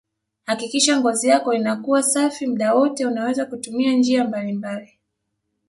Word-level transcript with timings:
Hakikisha 0.45 0.97
ngozi 0.99 1.27
yako 1.27 1.53
inakuwa 1.53 2.03
safi 2.03 2.47
muda 2.47 2.75
wote 2.75 3.05
unaweza 3.05 3.45
kutumia 3.45 3.93
njia 3.93 4.23
mbalimbali 4.23 4.99